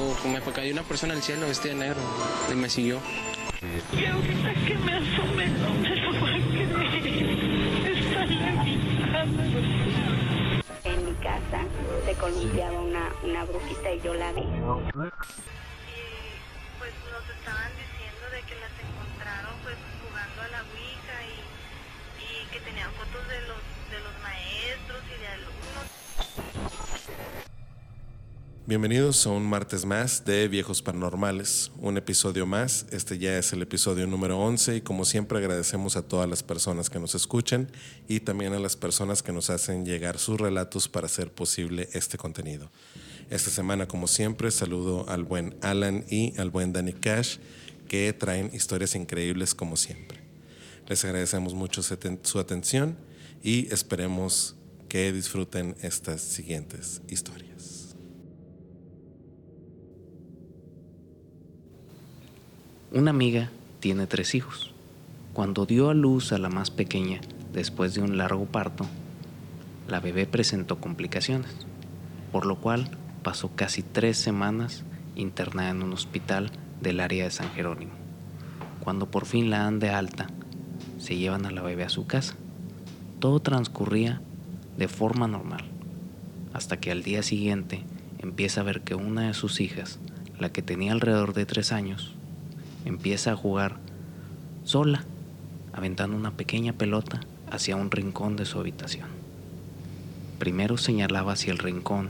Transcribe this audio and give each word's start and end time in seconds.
O 0.00 0.14
me 0.28 0.40
cayó 0.40 0.72
una 0.72 0.84
persona 0.84 1.14
al 1.14 1.22
cielo 1.22 1.48
vestida 1.48 1.72
de 1.72 1.78
negro 1.80 2.00
y 2.52 2.54
me 2.54 2.70
siguió. 2.70 3.00
Y 3.60 4.04
ahorita 4.06 4.54
que 4.64 4.78
me 4.78 4.92
asomé 4.92 5.48
no 5.48 5.74
me 5.74 5.96
lo 5.96 6.12
va 6.20 6.28
a 6.28 6.38
creer. 6.38 7.26
Está 7.84 8.22
En 10.84 11.04
mi 11.04 11.12
casa 11.14 11.66
se 12.06 12.14
columpiaba 12.14 12.80
una, 12.80 13.10
una 13.24 13.44
brujita 13.44 13.92
y 13.92 14.00
yo 14.00 14.14
la 14.14 14.30
vi. 14.34 14.42
Y 14.42 14.44
pues 16.78 16.94
nos 17.10 17.26
estaban 17.34 17.72
diciendo 17.74 18.24
de 18.30 18.42
que 18.46 18.54
las 18.54 18.70
encontraron 18.78 19.58
pues 19.64 19.76
jugando 19.98 20.42
a 20.42 20.48
la 20.48 20.62
Ouija 20.62 21.18
y, 21.26 21.42
y 22.22 22.46
que 22.52 22.60
tenían 22.60 22.92
fotos 22.92 23.26
de 23.26 23.40
los 23.98 24.14
maestros 24.22 25.02
y 25.10 25.20
de 25.20 25.26
alumnos. 25.26 25.98
Bienvenidos 28.68 29.26
a 29.26 29.30
un 29.30 29.48
martes 29.48 29.86
más 29.86 30.26
de 30.26 30.46
Viejos 30.46 30.82
Paranormales, 30.82 31.72
un 31.78 31.96
episodio 31.96 32.44
más, 32.44 32.84
este 32.90 33.16
ya 33.16 33.38
es 33.38 33.54
el 33.54 33.62
episodio 33.62 34.06
número 34.06 34.38
11 34.38 34.76
y 34.76 34.80
como 34.82 35.06
siempre 35.06 35.38
agradecemos 35.38 35.96
a 35.96 36.02
todas 36.02 36.28
las 36.28 36.42
personas 36.42 36.90
que 36.90 36.98
nos 36.98 37.14
escuchan 37.14 37.70
y 38.08 38.20
también 38.20 38.52
a 38.52 38.58
las 38.58 38.76
personas 38.76 39.22
que 39.22 39.32
nos 39.32 39.48
hacen 39.48 39.86
llegar 39.86 40.18
sus 40.18 40.38
relatos 40.38 40.86
para 40.86 41.06
hacer 41.06 41.32
posible 41.32 41.88
este 41.94 42.18
contenido. 42.18 42.70
Esta 43.30 43.48
semana 43.48 43.88
como 43.88 44.06
siempre 44.06 44.50
saludo 44.50 45.08
al 45.08 45.24
buen 45.24 45.56
Alan 45.62 46.04
y 46.10 46.38
al 46.38 46.50
buen 46.50 46.74
Danny 46.74 46.92
Cash 46.92 47.38
que 47.88 48.12
traen 48.12 48.50
historias 48.52 48.94
increíbles 48.94 49.54
como 49.54 49.78
siempre. 49.78 50.18
Les 50.88 51.02
agradecemos 51.06 51.54
mucho 51.54 51.82
su 51.82 52.38
atención 52.38 52.98
y 53.42 53.72
esperemos 53.72 54.56
que 54.90 55.10
disfruten 55.10 55.74
estas 55.80 56.20
siguientes 56.20 57.00
historias. 57.08 57.47
Una 62.90 63.10
amiga 63.10 63.50
tiene 63.80 64.06
tres 64.06 64.34
hijos. 64.34 64.72
Cuando 65.34 65.66
dio 65.66 65.90
a 65.90 65.94
luz 65.94 66.32
a 66.32 66.38
la 66.38 66.48
más 66.48 66.70
pequeña, 66.70 67.20
después 67.52 67.92
de 67.92 68.00
un 68.00 68.16
largo 68.16 68.46
parto, 68.46 68.86
la 69.86 70.00
bebé 70.00 70.24
presentó 70.24 70.80
complicaciones, 70.80 71.50
por 72.32 72.46
lo 72.46 72.56
cual 72.56 72.90
pasó 73.22 73.50
casi 73.54 73.82
tres 73.82 74.16
semanas 74.16 74.84
internada 75.16 75.68
en 75.68 75.82
un 75.82 75.92
hospital 75.92 76.50
del 76.80 77.00
área 77.00 77.24
de 77.24 77.30
San 77.30 77.50
Jerónimo. 77.50 77.92
Cuando 78.80 79.10
por 79.10 79.26
fin 79.26 79.50
la 79.50 79.58
dan 79.64 79.80
de 79.80 79.90
alta, 79.90 80.28
se 80.98 81.18
llevan 81.18 81.44
a 81.44 81.50
la 81.50 81.60
bebé 81.60 81.84
a 81.84 81.90
su 81.90 82.06
casa. 82.06 82.36
Todo 83.18 83.40
transcurría 83.40 84.22
de 84.78 84.88
forma 84.88 85.28
normal, 85.28 85.66
hasta 86.54 86.80
que 86.80 86.90
al 86.90 87.02
día 87.02 87.22
siguiente 87.22 87.84
empieza 88.18 88.62
a 88.62 88.64
ver 88.64 88.80
que 88.80 88.94
una 88.94 89.26
de 89.26 89.34
sus 89.34 89.60
hijas, 89.60 89.98
la 90.38 90.50
que 90.50 90.62
tenía 90.62 90.92
alrededor 90.92 91.34
de 91.34 91.44
tres 91.44 91.70
años, 91.70 92.14
empieza 92.88 93.32
a 93.32 93.36
jugar 93.36 93.76
sola, 94.64 95.04
aventando 95.72 96.16
una 96.16 96.32
pequeña 96.32 96.72
pelota 96.72 97.20
hacia 97.50 97.76
un 97.76 97.90
rincón 97.90 98.36
de 98.36 98.46
su 98.46 98.58
habitación. 98.58 99.08
Primero 100.38 100.78
señalaba 100.78 101.32
hacia 101.32 101.52
el 101.52 101.58
rincón, 101.58 102.08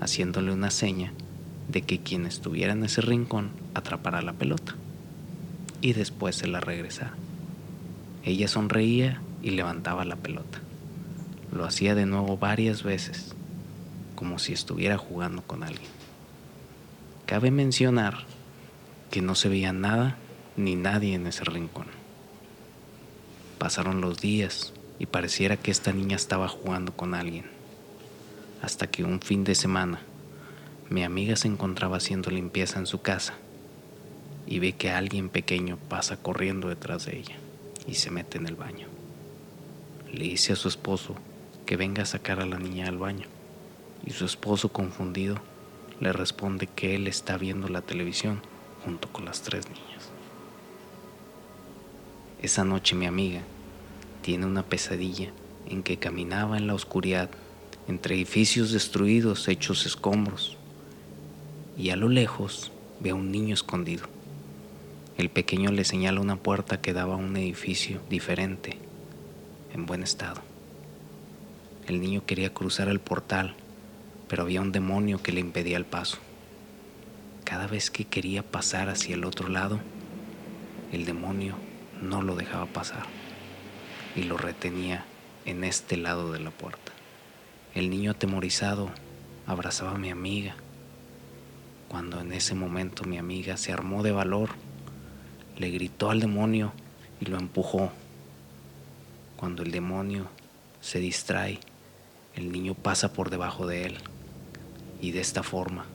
haciéndole 0.00 0.52
una 0.52 0.70
seña 0.70 1.12
de 1.68 1.82
que 1.82 2.00
quien 2.00 2.24
estuviera 2.26 2.72
en 2.72 2.84
ese 2.84 3.00
rincón 3.00 3.50
atrapara 3.74 4.22
la 4.22 4.32
pelota 4.32 4.74
y 5.80 5.92
después 5.92 6.36
se 6.36 6.46
la 6.46 6.60
regresara. 6.60 7.14
Ella 8.24 8.48
sonreía 8.48 9.20
y 9.42 9.50
levantaba 9.50 10.04
la 10.04 10.16
pelota. 10.16 10.60
Lo 11.52 11.66
hacía 11.66 11.94
de 11.94 12.06
nuevo 12.06 12.38
varias 12.38 12.82
veces, 12.82 13.34
como 14.14 14.38
si 14.38 14.54
estuviera 14.54 14.96
jugando 14.96 15.42
con 15.42 15.62
alguien. 15.62 15.90
Cabe 17.26 17.50
mencionar 17.50 18.24
que 19.10 19.20
no 19.20 19.34
se 19.34 19.48
veía 19.48 19.72
nada 19.72 20.16
ni 20.56 20.76
nadie 20.76 21.14
en 21.14 21.26
ese 21.26 21.44
rincón. 21.44 21.86
Pasaron 23.58 24.00
los 24.00 24.20
días 24.20 24.72
y 24.98 25.06
pareciera 25.06 25.56
que 25.56 25.70
esta 25.70 25.92
niña 25.92 26.16
estaba 26.16 26.48
jugando 26.48 26.92
con 26.92 27.14
alguien. 27.14 27.46
Hasta 28.62 28.86
que 28.86 29.04
un 29.04 29.20
fin 29.20 29.44
de 29.44 29.54
semana, 29.54 30.00
mi 30.90 31.02
amiga 31.02 31.36
se 31.36 31.48
encontraba 31.48 31.96
haciendo 31.96 32.30
limpieza 32.30 32.78
en 32.78 32.86
su 32.86 33.00
casa 33.00 33.34
y 34.46 34.58
ve 34.58 34.72
que 34.72 34.90
alguien 34.90 35.28
pequeño 35.28 35.78
pasa 35.88 36.16
corriendo 36.16 36.68
detrás 36.68 37.06
de 37.06 37.18
ella 37.18 37.36
y 37.86 37.94
se 37.94 38.10
mete 38.10 38.38
en 38.38 38.46
el 38.46 38.56
baño. 38.56 38.86
Le 40.12 40.24
dice 40.24 40.52
a 40.52 40.56
su 40.56 40.68
esposo 40.68 41.16
que 41.66 41.76
venga 41.76 42.02
a 42.02 42.06
sacar 42.06 42.40
a 42.40 42.46
la 42.46 42.58
niña 42.58 42.86
al 42.86 42.98
baño 42.98 43.26
y 44.06 44.10
su 44.10 44.24
esposo 44.24 44.70
confundido 44.70 45.40
le 46.00 46.12
responde 46.12 46.66
que 46.66 46.94
él 46.94 47.06
está 47.06 47.38
viendo 47.38 47.68
la 47.68 47.82
televisión 47.82 48.42
junto 48.84 49.10
con 49.10 49.24
las 49.24 49.42
tres 49.42 49.66
niñas. 49.68 49.93
Esa 52.44 52.62
noche 52.62 52.94
mi 52.94 53.06
amiga 53.06 53.40
tiene 54.20 54.44
una 54.44 54.62
pesadilla 54.62 55.30
en 55.66 55.82
que 55.82 55.96
caminaba 55.96 56.58
en 56.58 56.66
la 56.66 56.74
oscuridad 56.74 57.30
entre 57.88 58.16
edificios 58.16 58.70
destruidos 58.70 59.48
hechos 59.48 59.86
escombros 59.86 60.58
y 61.78 61.88
a 61.88 61.96
lo 61.96 62.10
lejos 62.10 62.70
ve 63.00 63.08
a 63.08 63.14
un 63.14 63.32
niño 63.32 63.54
escondido. 63.54 64.08
El 65.16 65.30
pequeño 65.30 65.72
le 65.72 65.86
señala 65.86 66.20
una 66.20 66.36
puerta 66.36 66.82
que 66.82 66.92
daba 66.92 67.14
a 67.14 67.16
un 67.16 67.34
edificio 67.38 68.02
diferente, 68.10 68.76
en 69.72 69.86
buen 69.86 70.02
estado. 70.02 70.42
El 71.88 71.98
niño 71.98 72.26
quería 72.26 72.52
cruzar 72.52 72.88
el 72.88 73.00
portal, 73.00 73.54
pero 74.28 74.42
había 74.42 74.60
un 74.60 74.70
demonio 74.70 75.22
que 75.22 75.32
le 75.32 75.40
impedía 75.40 75.78
el 75.78 75.86
paso. 75.86 76.18
Cada 77.44 77.66
vez 77.66 77.90
que 77.90 78.04
quería 78.04 78.42
pasar 78.42 78.90
hacia 78.90 79.14
el 79.14 79.24
otro 79.24 79.48
lado, 79.48 79.80
el 80.92 81.06
demonio 81.06 81.54
no 82.04 82.22
lo 82.22 82.36
dejaba 82.36 82.66
pasar 82.66 83.04
y 84.14 84.22
lo 84.22 84.36
retenía 84.36 85.04
en 85.44 85.64
este 85.64 85.96
lado 85.96 86.32
de 86.32 86.40
la 86.40 86.50
puerta. 86.50 86.92
El 87.74 87.90
niño 87.90 88.12
atemorizado 88.12 88.90
abrazaba 89.46 89.92
a 89.92 89.98
mi 89.98 90.10
amiga, 90.10 90.54
cuando 91.88 92.20
en 92.20 92.32
ese 92.32 92.54
momento 92.54 93.04
mi 93.04 93.18
amiga 93.18 93.56
se 93.56 93.72
armó 93.72 94.02
de 94.02 94.12
valor, 94.12 94.50
le 95.56 95.70
gritó 95.70 96.10
al 96.10 96.20
demonio 96.20 96.72
y 97.20 97.26
lo 97.26 97.38
empujó. 97.38 97.90
Cuando 99.36 99.62
el 99.62 99.70
demonio 99.70 100.28
se 100.80 101.00
distrae, 101.00 101.58
el 102.34 102.52
niño 102.52 102.74
pasa 102.74 103.12
por 103.12 103.30
debajo 103.30 103.66
de 103.66 103.86
él 103.86 103.98
y 105.00 105.12
de 105.12 105.20
esta 105.20 105.42
forma 105.42 105.86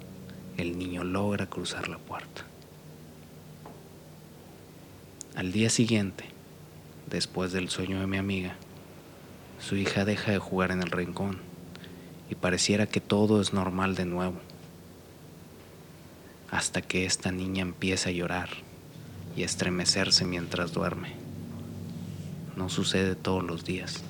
el 0.57 0.77
niño 0.77 1.03
logra 1.03 1.47
cruzar 1.47 1.87
la 1.87 1.97
puerta. 1.97 2.45
Al 5.35 5.51
día 5.51 5.69
siguiente, 5.69 6.25
después 7.09 7.51
del 7.51 7.69
sueño 7.69 7.99
de 7.99 8.07
mi 8.07 8.17
amiga, 8.17 8.55
su 9.59 9.75
hija 9.75 10.03
deja 10.03 10.31
de 10.31 10.39
jugar 10.39 10.71
en 10.71 10.81
el 10.81 10.89
rincón 10.89 11.37
y 12.29 12.35
pareciera 12.35 12.87
que 12.87 12.99
todo 12.99 13.39
es 13.39 13.53
normal 13.53 13.95
de 13.95 14.05
nuevo, 14.05 14.39
hasta 16.49 16.81
que 16.81 17.05
esta 17.05 17.31
niña 17.31 17.61
empieza 17.61 18.09
a 18.09 18.11
llorar 18.11 18.49
y 19.37 19.43
a 19.43 19.45
estremecerse 19.45 20.25
mientras 20.25 20.73
duerme. 20.73 21.13
No 22.57 22.67
sucede 22.67 23.15
todos 23.15 23.43
los 23.43 23.63
días, 23.63 24.01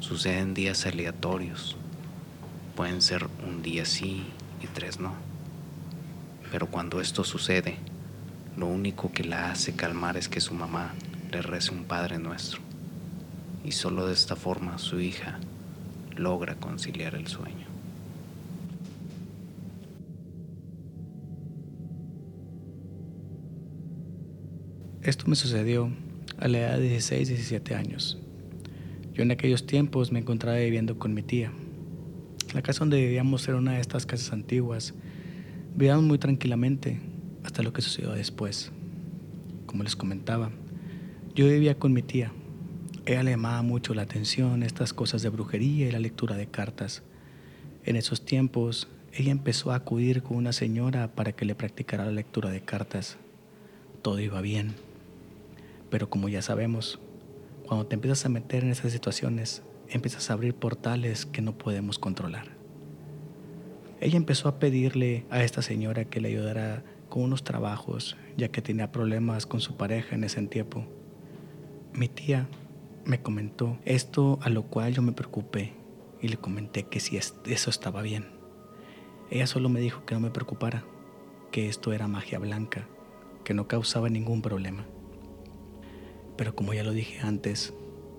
suceden 0.00 0.54
días 0.54 0.86
aleatorios, 0.86 1.76
pueden 2.76 3.00
ser 3.00 3.28
un 3.46 3.62
día 3.62 3.84
sí 3.86 4.24
y 4.60 4.66
tres 4.66 4.98
no. 4.98 5.14
Pero 6.50 6.66
cuando 6.66 7.00
esto 7.00 7.22
sucede, 7.22 7.78
lo 8.56 8.66
único 8.66 9.12
que 9.12 9.24
la 9.24 9.50
hace 9.50 9.74
calmar 9.74 10.16
es 10.16 10.28
que 10.28 10.40
su 10.40 10.54
mamá 10.54 10.94
le 11.30 11.42
rece 11.42 11.72
un 11.72 11.84
Padre 11.84 12.18
Nuestro. 12.18 12.60
Y 13.64 13.72
solo 13.72 14.06
de 14.06 14.12
esta 14.12 14.36
forma 14.36 14.78
su 14.78 15.00
hija 15.00 15.38
logra 16.16 16.56
conciliar 16.56 17.14
el 17.14 17.26
sueño. 17.26 17.66
Esto 25.02 25.26
me 25.26 25.36
sucedió 25.36 25.90
a 26.38 26.48
la 26.48 26.58
edad 26.58 26.76
de 26.78 26.88
16, 26.88 27.28
17 27.28 27.74
años. 27.74 28.18
Yo 29.14 29.22
en 29.22 29.30
aquellos 29.30 29.66
tiempos 29.66 30.12
me 30.12 30.20
encontraba 30.20 30.58
viviendo 30.58 30.98
con 30.98 31.12
mi 31.14 31.22
tía. 31.22 31.52
La 32.54 32.62
casa 32.62 32.80
donde 32.80 33.00
vivíamos 33.00 33.46
era 33.48 33.58
una 33.58 33.72
de 33.72 33.80
estas 33.80 34.06
casas 34.06 34.32
antiguas 34.32 34.94
Vivíamos 35.74 36.04
muy 36.04 36.18
tranquilamente 36.18 37.00
hasta 37.44 37.62
lo 37.62 37.72
que 37.72 37.82
sucedió 37.82 38.12
después. 38.12 38.72
Como 39.66 39.82
les 39.82 39.96
comentaba, 39.96 40.50
yo 41.34 41.46
vivía 41.46 41.78
con 41.78 41.92
mi 41.92 42.02
tía. 42.02 42.32
Ella 43.06 43.22
le 43.22 43.30
llamaba 43.32 43.62
mucho 43.62 43.94
la 43.94 44.02
atención 44.02 44.62
estas 44.62 44.92
cosas 44.92 45.22
de 45.22 45.28
brujería 45.28 45.88
y 45.88 45.92
la 45.92 45.98
lectura 45.98 46.36
de 46.36 46.46
cartas. 46.46 47.02
En 47.84 47.96
esos 47.96 48.24
tiempos, 48.24 48.88
ella 49.12 49.32
empezó 49.32 49.72
a 49.72 49.76
acudir 49.76 50.22
con 50.22 50.36
una 50.36 50.52
señora 50.52 51.14
para 51.14 51.32
que 51.32 51.44
le 51.44 51.54
practicara 51.54 52.04
la 52.04 52.12
lectura 52.12 52.50
de 52.50 52.60
cartas. 52.60 53.16
Todo 54.02 54.20
iba 54.20 54.40
bien. 54.40 54.74
Pero 55.90 56.08
como 56.08 56.28
ya 56.28 56.42
sabemos, 56.42 57.00
cuando 57.66 57.86
te 57.86 57.94
empiezas 57.94 58.24
a 58.24 58.28
meter 58.28 58.64
en 58.64 58.70
esas 58.70 58.92
situaciones, 58.92 59.62
empiezas 59.88 60.30
a 60.30 60.34
abrir 60.34 60.54
portales 60.54 61.26
que 61.26 61.42
no 61.42 61.56
podemos 61.56 61.98
controlar. 61.98 62.48
ella 64.00 64.16
empezó 64.16 64.48
a 64.48 64.58
pedirle 64.58 65.24
a 65.30 65.44
esta 65.44 65.62
señora 65.62 66.04
que 66.04 66.20
le 66.20 66.28
ayudara 66.28 66.82
con 67.12 67.24
unos 67.24 67.44
trabajos, 67.44 68.16
ya 68.38 68.48
que 68.48 68.62
tenía 68.62 68.90
problemas 68.90 69.44
con 69.44 69.60
su 69.60 69.76
pareja 69.76 70.14
en 70.14 70.24
ese 70.24 70.40
tiempo. 70.46 70.86
Mi 71.92 72.08
tía 72.08 72.48
me 73.04 73.20
comentó 73.20 73.76
esto, 73.84 74.38
a 74.40 74.48
lo 74.48 74.62
cual 74.62 74.94
yo 74.94 75.02
me 75.02 75.12
preocupé 75.12 75.74
y 76.22 76.28
le 76.28 76.38
comenté 76.38 76.84
que 76.84 77.00
si 77.00 77.18
eso 77.18 77.68
estaba 77.68 78.00
bien. 78.00 78.28
Ella 79.30 79.46
solo 79.46 79.68
me 79.68 79.80
dijo 79.80 80.06
que 80.06 80.14
no 80.14 80.22
me 80.22 80.30
preocupara, 80.30 80.84
que 81.50 81.68
esto 81.68 81.92
era 81.92 82.08
magia 82.08 82.38
blanca, 82.38 82.88
que 83.44 83.52
no 83.52 83.68
causaba 83.68 84.08
ningún 84.08 84.40
problema. 84.40 84.86
Pero 86.38 86.56
como 86.56 86.72
ya 86.72 86.82
lo 86.82 86.92
dije 86.92 87.20
antes, 87.20 87.74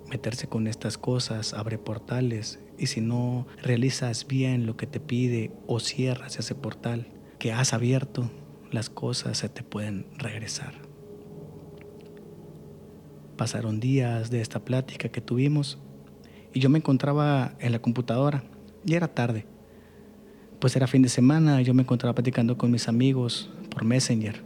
meterse 0.07 0.47
con 0.47 0.67
estas 0.67 0.99
cosas 0.99 1.55
abre 1.55 1.79
portales 1.79 2.59
y 2.77 2.85
si 2.85 3.01
no 3.01 3.47
realizas 3.63 4.27
bien 4.27 4.67
lo 4.67 4.77
que 4.77 4.85
te 4.85 4.99
pide 4.99 5.51
o 5.65 5.79
cierras 5.79 6.37
ese 6.37 6.53
portal 6.53 7.07
que 7.39 7.53
has 7.53 7.73
abierto, 7.73 8.29
las 8.73 8.89
cosas 8.89 9.37
se 9.37 9.49
te 9.49 9.63
pueden 9.63 10.07
regresar. 10.17 10.73
Pasaron 13.37 13.79
días 13.79 14.29
de 14.29 14.41
esta 14.41 14.63
plática 14.63 15.09
que 15.09 15.21
tuvimos 15.21 15.79
y 16.53 16.59
yo 16.59 16.69
me 16.69 16.79
encontraba 16.79 17.53
en 17.59 17.71
la 17.71 17.79
computadora 17.79 18.43
y 18.85 18.95
era 18.95 19.07
tarde. 19.07 19.45
Pues 20.59 20.75
era 20.75 20.87
fin 20.87 21.01
de 21.01 21.09
semana, 21.09 21.61
yo 21.61 21.73
me 21.73 21.83
encontraba 21.83 22.15
platicando 22.15 22.57
con 22.57 22.71
mis 22.71 22.87
amigos 22.87 23.51
por 23.69 23.83
Messenger. 23.83 24.43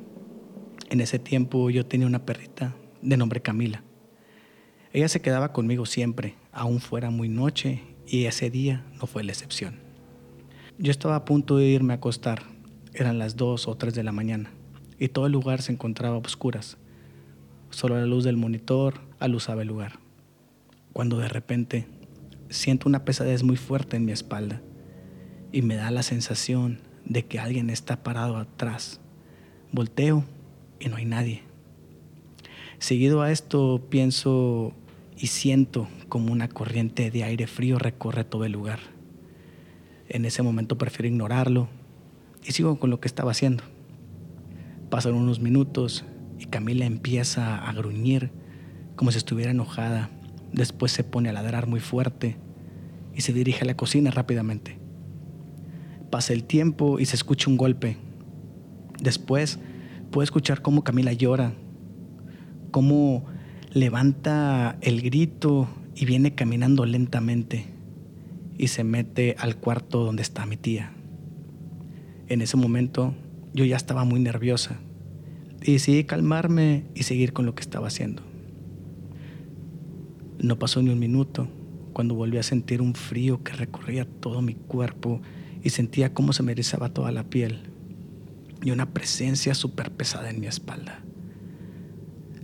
En 0.89 1.01
ese 1.01 1.19
tiempo 1.19 1.69
yo 1.69 1.85
tenía 1.85 2.07
una 2.07 2.25
perrita 2.25 2.75
de 3.01 3.17
nombre 3.17 3.41
Camila. 3.41 3.83
Ella 4.93 5.09
se 5.09 5.21
quedaba 5.21 5.53
conmigo 5.53 5.85
siempre, 5.85 6.35
aún 6.51 6.79
fuera 6.79 7.11
muy 7.11 7.29
noche, 7.29 7.83
y 8.07 8.25
ese 8.25 8.49
día 8.49 8.85
no 8.99 9.05
fue 9.05 9.23
la 9.23 9.33
excepción. 9.33 9.79
Yo 10.79 10.91
estaba 10.91 11.17
a 11.17 11.25
punto 11.25 11.57
de 11.57 11.65
irme 11.65 11.93
a 11.93 11.97
acostar, 11.97 12.43
eran 12.97 13.19
las 13.19 13.35
dos 13.35 13.67
o 13.67 13.75
tres 13.75 13.93
de 13.93 14.03
la 14.03 14.11
mañana, 14.11 14.49
y 14.97 15.09
todo 15.09 15.27
el 15.27 15.31
lugar 15.31 15.61
se 15.61 15.71
encontraba 15.71 16.15
a 16.15 16.19
oscuras. 16.19 16.77
Solo 17.69 17.95
la 17.95 18.07
luz 18.07 18.23
del 18.23 18.37
monitor 18.37 19.01
aluzaba 19.19 19.61
el 19.61 19.67
lugar. 19.67 19.99
Cuando 20.93 21.19
de 21.19 21.27
repente 21.27 21.85
siento 22.49 22.89
una 22.89 23.05
pesadez 23.05 23.43
muy 23.43 23.55
fuerte 23.55 23.97
en 23.97 24.05
mi 24.05 24.11
espalda 24.11 24.61
y 25.51 25.61
me 25.61 25.75
da 25.75 25.91
la 25.91 26.01
sensación 26.01 26.79
de 27.05 27.25
que 27.25 27.39
alguien 27.39 27.69
está 27.69 28.03
parado 28.03 28.37
atrás. 28.37 28.99
Volteo 29.71 30.23
y 30.79 30.89
no 30.89 30.95
hay 30.95 31.05
nadie. 31.05 31.43
Seguido 32.79 33.21
a 33.21 33.31
esto 33.31 33.85
pienso 33.89 34.73
y 35.17 35.27
siento 35.27 35.87
como 36.09 36.31
una 36.31 36.47
corriente 36.47 37.11
de 37.11 37.23
aire 37.23 37.45
frío 37.45 37.77
recorre 37.77 38.23
todo 38.23 38.45
el 38.45 38.53
lugar. 38.53 38.79
En 40.09 40.25
ese 40.25 40.41
momento 40.41 40.77
prefiero 40.77 41.09
ignorarlo 41.09 41.69
y 42.47 42.53
sigo 42.53 42.79
con 42.79 42.89
lo 42.89 42.99
que 42.99 43.07
estaba 43.07 43.31
haciendo. 43.31 43.63
Pasan 44.89 45.13
unos 45.13 45.39
minutos 45.41 46.05
y 46.39 46.45
Camila 46.45 46.85
empieza 46.85 47.57
a 47.57 47.73
gruñir 47.73 48.31
como 48.95 49.11
si 49.11 49.17
estuviera 49.17 49.51
enojada. 49.51 50.09
Después 50.53 50.93
se 50.93 51.03
pone 51.03 51.29
a 51.29 51.33
ladrar 51.33 51.67
muy 51.67 51.81
fuerte 51.81 52.37
y 53.13 53.21
se 53.21 53.33
dirige 53.33 53.63
a 53.63 53.65
la 53.65 53.75
cocina 53.75 54.11
rápidamente. 54.11 54.79
Pasa 56.09 56.31
el 56.31 56.45
tiempo 56.45 56.99
y 56.99 57.05
se 57.05 57.17
escucha 57.17 57.49
un 57.49 57.57
golpe. 57.57 57.97
Después 59.01 59.59
puedo 60.09 60.23
escuchar 60.23 60.61
cómo 60.61 60.85
Camila 60.85 61.11
llora, 61.11 61.53
cómo 62.71 63.25
levanta 63.73 64.77
el 64.81 65.01
grito 65.01 65.67
y 65.95 66.05
viene 66.05 66.33
caminando 66.33 66.85
lentamente 66.85 67.65
y 68.57 68.67
se 68.69 68.85
mete 68.85 69.35
al 69.37 69.57
cuarto 69.57 70.05
donde 70.05 70.21
está 70.21 70.45
mi 70.45 70.55
tía. 70.55 70.93
En 72.29 72.41
ese 72.41 72.57
momento 72.57 73.13
yo 73.53 73.63
ya 73.63 73.77
estaba 73.77 74.03
muy 74.03 74.19
nerviosa 74.19 74.79
y 75.61 75.73
decidí 75.73 76.03
calmarme 76.03 76.83
y 76.93 77.03
seguir 77.03 77.31
con 77.31 77.45
lo 77.45 77.55
que 77.55 77.61
estaba 77.61 77.87
haciendo. 77.87 78.21
No 80.39 80.59
pasó 80.59 80.81
ni 80.81 80.89
un 80.89 80.99
minuto 80.99 81.47
cuando 81.93 82.15
volví 82.15 82.37
a 82.37 82.43
sentir 82.43 82.81
un 82.81 82.95
frío 82.95 83.43
que 83.43 83.53
recorría 83.53 84.05
todo 84.05 84.41
mi 84.41 84.55
cuerpo 84.55 85.21
y 85.63 85.69
sentía 85.69 86.13
cómo 86.13 86.33
se 86.33 86.43
me 86.43 86.51
erizaba 86.51 86.89
toda 86.89 87.11
la 87.11 87.23
piel 87.23 87.61
y 88.61 88.71
una 88.71 88.93
presencia 88.93 89.55
súper 89.55 89.91
pesada 89.91 90.29
en 90.29 90.39
mi 90.39 90.47
espalda. 90.47 90.99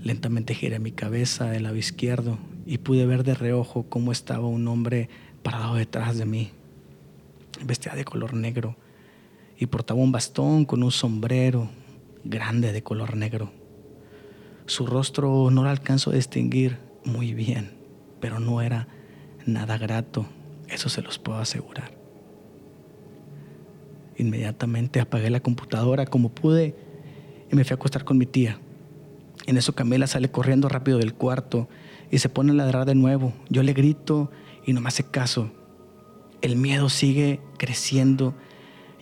Lentamente 0.02 0.56
giré 0.56 0.80
mi 0.80 0.92
cabeza 0.92 1.50
del 1.50 1.64
lado 1.64 1.76
izquierdo 1.76 2.38
y 2.66 2.78
pude 2.78 3.06
ver 3.06 3.24
de 3.24 3.36
reojo 3.36 3.84
cómo 3.90 4.12
estaba 4.12 4.48
un 4.48 4.68
hombre 4.68 5.10
parado 5.44 5.76
detrás 5.76 6.18
de 6.18 6.26
mí. 6.26 6.52
Vestía 7.66 7.96
de 7.96 8.06
color 8.06 8.34
negro 8.34 8.78
y 9.64 9.66
portaba 9.66 10.02
un 10.02 10.12
bastón 10.12 10.66
con 10.66 10.84
un 10.84 10.92
sombrero 10.92 11.70
grande 12.26 12.74
de 12.74 12.84
color 12.84 13.16
negro. 13.16 13.50
Su 14.66 14.86
rostro 14.86 15.50
no 15.52 15.64
lo 15.64 15.70
alcanzo 15.70 16.12
a 16.12 16.16
distinguir 16.16 16.80
muy 17.06 17.34
bien, 17.34 17.72
pero 18.20 18.42
no 18.42 18.62
era 18.62 18.90
nada 19.46 19.78
grato, 19.78 20.26
eso 20.68 20.90
se 20.90 21.02
los 21.02 21.18
puedo 21.18 21.40
asegurar. 21.40 21.98
Inmediatamente 24.18 25.00
apagué 25.00 25.30
la 25.30 25.40
computadora 25.40 26.06
como 26.08 26.28
pude 26.28 26.76
y 27.50 27.56
me 27.56 27.64
fui 27.64 27.74
a 27.74 27.76
acostar 27.76 28.04
con 28.04 28.18
mi 28.18 28.26
tía. 28.26 28.60
En 29.48 29.56
eso 29.56 29.74
Camila 29.76 30.08
sale 30.08 30.30
corriendo 30.30 30.68
rápido 30.68 30.98
del 30.98 31.14
cuarto 31.14 31.70
y 32.12 32.18
se 32.20 32.28
pone 32.28 32.52
a 32.52 32.56
ladrar 32.56 32.86
de 32.86 32.96
nuevo. 32.96 33.32
Yo 33.50 33.64
le 33.64 33.72
grito 33.72 34.30
y 34.66 34.74
no 34.74 34.82
me 34.82 34.90
hace 34.90 35.06
caso. 35.06 35.52
El 36.42 36.58
miedo 36.58 36.90
sigue 36.90 37.40
creciendo. 37.58 38.36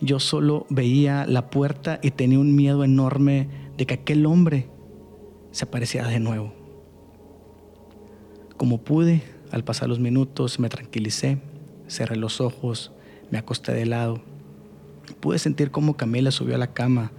Yo 0.02 0.20
solo 0.20 0.66
veía 0.68 1.24
la 1.26 1.48
puerta 1.48 1.98
y 2.02 2.10
tenía 2.10 2.38
un 2.38 2.54
miedo 2.54 2.84
enorme 2.84 3.48
de 3.78 3.86
que 3.86 3.94
aquel 3.94 4.26
hombre 4.26 4.68
se 5.50 5.64
apareciera 5.64 6.08
de 6.08 6.20
nuevo. 6.20 6.52
Como 8.58 8.82
pude, 8.82 9.22
al 9.50 9.64
pasar 9.64 9.88
los 9.88 9.98
minutos 9.98 10.60
me 10.60 10.68
tranquilicé, 10.68 11.38
cerré 11.88 12.16
los 12.16 12.42
ojos, 12.42 12.92
me 13.30 13.38
acosté 13.38 13.72
de 13.72 13.86
lado. 13.86 14.20
Pude 15.20 15.38
sentir 15.38 15.70
cómo 15.70 15.96
Camila 15.96 16.30
subió 16.30 16.56
a 16.56 16.58
la 16.58 16.74
cama, 16.74 17.12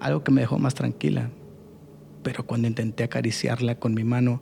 algo 0.00 0.24
que 0.24 0.32
me 0.32 0.40
dejó 0.40 0.58
más 0.58 0.74
tranquila 0.74 1.30
pero 2.24 2.44
cuando 2.46 2.66
intenté 2.66 3.04
acariciarla 3.04 3.78
con 3.78 3.94
mi 3.94 4.02
mano, 4.02 4.40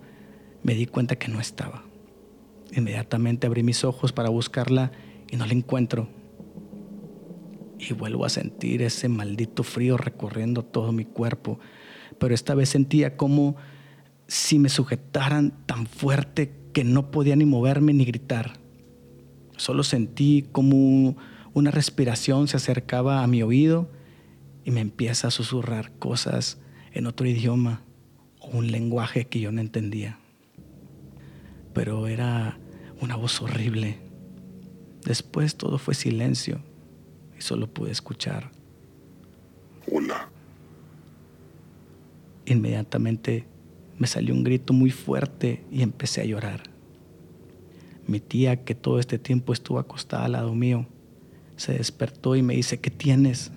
me 0.63 0.75
di 0.75 0.87
cuenta 0.87 1.17
que 1.17 1.29
no 1.29 1.41
estaba. 1.41 1.83
Inmediatamente 2.75 3.47
abrí 3.47 3.63
mis 3.63 3.85
ojos 3.85 4.13
para 4.13 4.31
buscarla 4.31 4.93
y 5.29 5.37
no 5.37 5.45
la 5.45 5.53
encuentro. 5.53 6.09
Y 7.89 7.95
vuelvo 7.95 8.25
a 8.25 8.29
sentir 8.29 8.81
ese 8.81 9.09
maldito 9.09 9.65
frío 9.65 9.97
recorriendo 9.97 10.65
todo 10.65 10.93
mi 10.93 11.05
cuerpo, 11.05 11.59
pero 12.19 12.33
esta 12.33 12.55
vez 12.55 12.69
sentía 12.69 13.17
como 13.17 13.57
si 14.29 14.61
me 14.61 14.69
sujetaran 14.69 15.53
tan 15.67 15.87
fuerte 15.87 16.53
que 16.73 16.85
no 16.85 17.11
podía 17.11 17.35
ni 17.35 17.45
moverme 17.45 17.93
ni 17.93 18.05
gritar. 18.05 18.53
Solo 19.57 19.83
sentí 19.83 20.47
como 20.53 21.17
una 21.55 21.73
respiración 21.73 22.47
se 22.47 22.57
acercaba 22.57 23.25
a 23.25 23.27
mi 23.27 23.43
oído 23.43 23.91
y 24.65 24.71
me 24.71 24.81
empieza 24.81 25.27
a 25.27 25.33
susurrar 25.33 25.91
cosas 25.99 26.61
en 26.93 27.07
otro 27.07 27.27
idioma 27.27 27.83
o 28.39 28.57
un 28.59 28.71
lenguaje 28.71 29.27
que 29.27 29.41
yo 29.41 29.51
no 29.51 29.61
entendía. 29.61 30.21
Pero 31.75 32.07
era 32.07 32.61
una 33.01 33.17
voz 33.17 33.43
horrible. 33.43 33.99
Después 35.05 35.57
todo 35.57 35.79
fue 35.79 35.95
silencio 35.95 36.63
y 37.43 37.45
solo 37.45 37.67
pude 37.67 37.91
escuchar. 37.91 38.53
Hola. 39.91 40.31
Inmediatamente 42.47 43.47
me 43.99 44.07
salió 44.07 44.33
un 44.33 44.45
grito 44.45 44.73
muy 44.73 44.93
fuerte 44.93 45.65
y 45.71 45.83
empecé 45.83 46.21
a 46.21 46.25
llorar. 46.25 46.63
Mi 48.07 48.21
tía, 48.21 48.65
que 48.65 48.77
todo 48.77 49.01
este 49.01 49.19
tiempo 49.19 49.53
estuvo 49.53 49.81
acostada 49.81 50.27
al 50.27 50.33
lado 50.33 50.55
mío, 50.55 50.87
se 51.57 51.73
despertó 51.73 52.37
y 52.37 52.43
me 52.43 52.55
dice, 52.55 52.79
¿qué 52.79 52.91
tienes? 52.91 53.51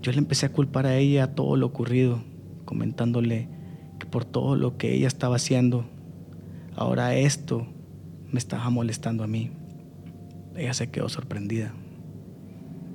Yo 0.00 0.10
le 0.12 0.18
empecé 0.18 0.46
a 0.46 0.52
culpar 0.52 0.86
a 0.86 0.96
ella 0.96 1.34
todo 1.34 1.56
lo 1.56 1.66
ocurrido, 1.66 2.22
comentándole 2.64 3.48
que 3.98 4.06
por 4.06 4.24
todo 4.24 4.56
lo 4.56 4.78
que 4.78 4.94
ella 4.94 5.06
estaba 5.06 5.36
haciendo, 5.36 5.84
ahora 6.76 7.14
esto 7.14 7.66
me 8.30 8.38
estaba 8.38 8.70
molestando 8.70 9.22
a 9.22 9.26
mí. 9.26 9.50
Ella 10.56 10.72
se 10.72 10.90
quedó 10.90 11.10
sorprendida, 11.10 11.74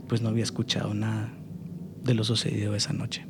pues 0.07 0.21
no 0.21 0.29
había 0.29 0.43
escuchado 0.43 0.93
nada 0.93 1.33
de 2.03 2.13
lo 2.13 2.23
sucedido 2.23 2.75
esa 2.75 2.93
noche. 2.93 3.25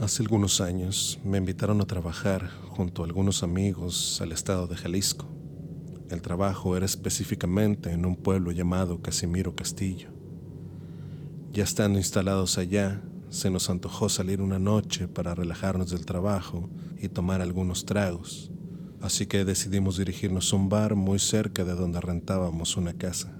Hace 0.00 0.22
algunos 0.22 0.60
años 0.60 1.18
me 1.24 1.38
invitaron 1.38 1.80
a 1.80 1.84
trabajar 1.84 2.48
junto 2.68 3.02
a 3.02 3.06
algunos 3.06 3.42
amigos 3.42 4.20
al 4.22 4.32
estado 4.32 4.66
de 4.66 4.76
Jalisco. 4.76 5.26
El 6.08 6.22
trabajo 6.22 6.76
era 6.76 6.86
específicamente 6.86 7.90
en 7.90 8.06
un 8.06 8.16
pueblo 8.16 8.52
llamado 8.52 9.02
Casimiro 9.02 9.54
Castillo. 9.54 10.08
Ya 11.52 11.64
estando 11.64 11.98
instalados 11.98 12.56
allá, 12.56 13.02
se 13.30 13.50
nos 13.50 13.68
antojó 13.68 14.08
salir 14.08 14.40
una 14.40 14.58
noche 14.58 15.08
para 15.08 15.34
relajarnos 15.34 15.90
del 15.90 16.06
trabajo 16.06 16.70
y 16.98 17.08
tomar 17.08 17.42
algunos 17.42 17.84
tragos, 17.84 18.50
así 19.00 19.26
que 19.26 19.44
decidimos 19.44 19.98
dirigirnos 19.98 20.52
a 20.52 20.56
un 20.56 20.68
bar 20.68 20.94
muy 20.94 21.18
cerca 21.18 21.64
de 21.64 21.74
donde 21.74 22.00
rentábamos 22.00 22.76
una 22.76 22.94
casa. 22.94 23.34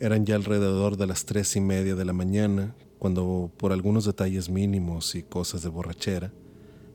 Eran 0.00 0.26
ya 0.26 0.34
alrededor 0.34 0.96
de 0.96 1.06
las 1.06 1.24
tres 1.24 1.54
y 1.56 1.60
media 1.60 1.94
de 1.94 2.04
la 2.04 2.12
mañana 2.12 2.74
cuando, 2.98 3.52
por 3.56 3.72
algunos 3.72 4.04
detalles 4.04 4.48
mínimos 4.50 5.14
y 5.14 5.22
cosas 5.22 5.62
de 5.62 5.68
borrachera, 5.68 6.32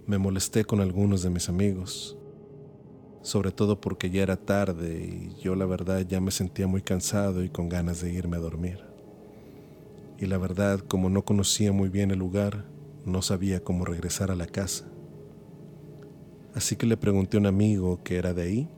me 0.05 0.17
molesté 0.17 0.65
con 0.65 0.81
algunos 0.81 1.23
de 1.23 1.29
mis 1.29 1.49
amigos, 1.49 2.17
sobre 3.21 3.51
todo 3.51 3.79
porque 3.79 4.09
ya 4.09 4.23
era 4.23 4.35
tarde 4.35 5.05
y 5.05 5.41
yo 5.41 5.55
la 5.55 5.65
verdad 5.65 6.01
ya 6.01 6.19
me 6.19 6.31
sentía 6.31 6.67
muy 6.67 6.81
cansado 6.81 7.43
y 7.43 7.49
con 7.49 7.69
ganas 7.69 8.01
de 8.01 8.11
irme 8.11 8.37
a 8.37 8.39
dormir. 8.39 8.88
Y 10.19 10.25
la 10.25 10.37
verdad, 10.37 10.79
como 10.79 11.09
no 11.09 11.23
conocía 11.23 11.71
muy 11.71 11.87
bien 11.87 12.11
el 12.11 12.19
lugar, 12.19 12.65
no 13.05 13.21
sabía 13.21 13.63
cómo 13.63 13.85
regresar 13.85 14.31
a 14.31 14.35
la 14.35 14.47
casa. 14.47 14.85
Así 16.53 16.75
que 16.75 16.85
le 16.85 16.97
pregunté 16.97 17.37
a 17.37 17.39
un 17.39 17.45
amigo 17.45 18.03
que 18.03 18.17
era 18.17 18.33
de 18.33 18.41
ahí 18.41 18.69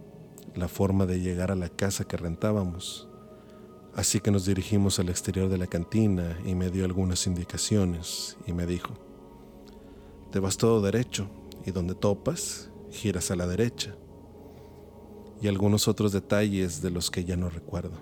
la 0.55 0.67
forma 0.67 1.05
de 1.05 1.19
llegar 1.19 1.51
a 1.51 1.55
la 1.55 1.69
casa 1.69 2.03
que 2.03 2.17
rentábamos. 2.17 3.10
Así 3.95 4.19
que 4.19 4.29
nos 4.29 4.45
dirigimos 4.45 5.00
al 5.00 5.10
exterior 5.10 5.50
de 5.50 5.57
la 5.57 5.67
cantina 5.67 6.38
y 6.45 6.53
me 6.53 6.69
dio 6.69 6.86
algunas 6.86 7.25
indicaciones 7.25 8.38
y 8.45 8.53
me 8.53 8.65
dijo, 8.65 8.93
te 10.31 10.39
vas 10.39 10.57
todo 10.57 10.81
derecho 10.81 11.27
y 11.65 11.71
donde 11.71 11.95
topas, 11.95 12.69
giras 12.91 13.31
a 13.31 13.36
la 13.36 13.48
derecha. 13.48 13.95
Y 15.41 15.48
algunos 15.48 15.88
otros 15.88 16.12
detalles 16.12 16.81
de 16.81 16.91
los 16.91 17.10
que 17.10 17.24
ya 17.24 17.36
no 17.36 17.50
recuerdo. 17.50 17.98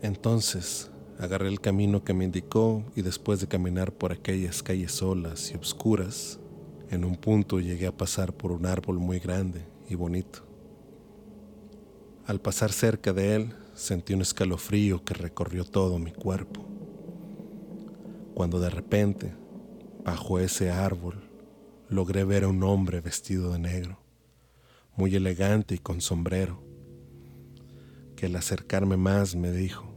Entonces, 0.00 0.90
agarré 1.18 1.48
el 1.48 1.60
camino 1.60 2.04
que 2.04 2.14
me 2.14 2.24
indicó 2.24 2.84
y 2.96 3.02
después 3.02 3.40
de 3.40 3.46
caminar 3.46 3.92
por 3.92 4.12
aquellas 4.12 4.62
calles 4.62 4.92
solas 4.92 5.50
y 5.52 5.56
oscuras, 5.56 6.40
en 6.90 7.04
un 7.04 7.16
punto 7.16 7.60
llegué 7.60 7.86
a 7.86 7.96
pasar 7.96 8.32
por 8.32 8.52
un 8.52 8.66
árbol 8.66 8.98
muy 8.98 9.18
grande 9.18 9.66
y 9.88 9.94
bonito. 9.94 10.40
Al 12.26 12.40
pasar 12.40 12.72
cerca 12.72 13.12
de 13.12 13.36
él, 13.36 13.54
sentí 13.74 14.14
un 14.14 14.22
escalofrío 14.22 15.04
que 15.04 15.14
recorrió 15.14 15.64
todo 15.64 15.98
mi 15.98 16.12
cuerpo. 16.12 16.64
Cuando 18.34 18.60
de 18.60 18.70
repente, 18.70 19.34
bajo 20.04 20.38
ese 20.38 20.70
árbol, 20.70 21.30
logré 21.88 22.24
ver 22.24 22.44
a 22.44 22.48
un 22.48 22.62
hombre 22.62 23.00
vestido 23.00 23.52
de 23.52 23.58
negro, 23.58 23.98
muy 24.96 25.14
elegante 25.14 25.74
y 25.74 25.78
con 25.78 26.00
sombrero, 26.00 26.62
que 28.16 28.26
al 28.26 28.36
acercarme 28.36 28.96
más 28.96 29.34
me 29.36 29.52
dijo, 29.52 29.93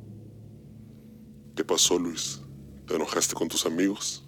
¿Qué 1.58 1.66
pasó, 1.66 1.98
Luis? 1.98 2.40
¿Te 2.86 2.94
enojaste 2.94 3.34
con 3.34 3.48
tus 3.48 3.66
amigos? 3.66 4.24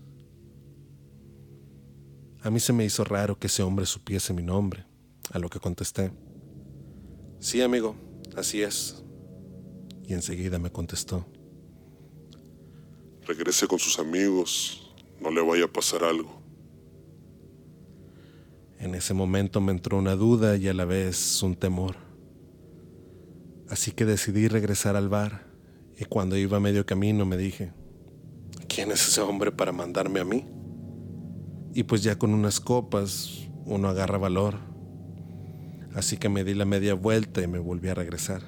A 2.41 2.49
mí 2.49 2.59
se 2.59 2.73
me 2.73 2.83
hizo 2.83 3.03
raro 3.03 3.37
que 3.37 3.45
ese 3.45 3.61
hombre 3.61 3.85
supiese 3.85 4.33
mi 4.33 4.41
nombre, 4.41 4.87
a 5.31 5.37
lo 5.37 5.47
que 5.47 5.59
contesté. 5.59 6.11
Sí, 7.37 7.61
amigo, 7.61 7.95
así 8.35 8.63
es. 8.63 9.03
Y 10.07 10.13
enseguida 10.13 10.57
me 10.57 10.71
contestó. 10.71 11.23
Regrese 13.27 13.67
con 13.67 13.77
sus 13.77 13.99
amigos, 13.99 14.91
no 15.21 15.29
le 15.29 15.41
vaya 15.41 15.65
a 15.65 15.71
pasar 15.71 16.03
algo. 16.03 16.41
En 18.79 18.95
ese 18.95 19.13
momento 19.13 19.61
me 19.61 19.71
entró 19.71 19.99
una 19.99 20.15
duda 20.15 20.57
y 20.57 20.67
a 20.67 20.73
la 20.73 20.85
vez 20.85 21.43
un 21.43 21.55
temor. 21.55 21.95
Así 23.69 23.91
que 23.91 24.05
decidí 24.05 24.47
regresar 24.47 24.95
al 24.95 25.09
bar 25.09 25.48
y 25.99 26.05
cuando 26.05 26.37
iba 26.37 26.57
a 26.57 26.59
medio 26.61 26.85
camino 26.85 27.25
me 27.25 27.35
dije, 27.35 27.73
¿quién 28.69 28.89
es 28.91 29.05
ese 29.05 29.19
hombre 29.19 29.51
para 29.51 29.73
mandarme 29.73 30.21
a 30.21 30.23
mí? 30.23 30.45
Y 31.73 31.83
pues 31.83 32.03
ya 32.03 32.17
con 32.17 32.33
unas 32.33 32.61
copas 32.61 33.49
uno 33.65 33.89
agarra 33.89 34.17
valor. 34.17 34.55
Así 35.93 36.17
que 36.17 36.29
me 36.29 36.45
di 36.45 36.53
la 36.53 36.63
media 36.63 36.93
vuelta 36.93 37.41
y 37.41 37.47
me 37.47 37.59
volví 37.59 37.89
a 37.89 37.95
regresar. 37.95 38.43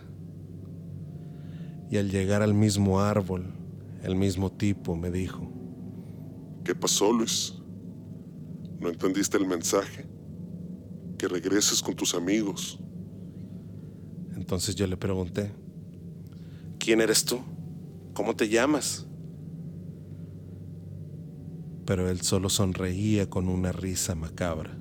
Y 1.90 1.98
al 1.98 2.10
llegar 2.10 2.42
al 2.42 2.54
mismo 2.54 3.02
árbol, 3.02 3.54
el 4.02 4.16
mismo 4.16 4.50
tipo 4.50 4.96
me 4.96 5.12
dijo, 5.12 5.52
¿Qué 6.64 6.74
pasó, 6.74 7.12
Luis? 7.12 7.56
¿No 8.80 8.88
entendiste 8.88 9.38
el 9.38 9.46
mensaje? 9.46 10.06
Que 11.18 11.28
regreses 11.28 11.82
con 11.82 11.96
tus 11.96 12.16
amigos. 12.16 12.80
Entonces 14.36 14.74
yo 14.74 14.88
le 14.88 14.96
pregunté, 14.96 15.52
¿quién 16.84 17.00
eres 17.00 17.24
tú? 17.24 17.40
¿Cómo 18.14 18.36
te 18.36 18.50
llamas? 18.50 19.06
Pero 21.86 22.10
él 22.10 22.22
solo 22.22 22.50
sonreía 22.50 23.30
con 23.30 23.48
una 23.48 23.72
risa 23.72 24.16
macabra. 24.16 24.78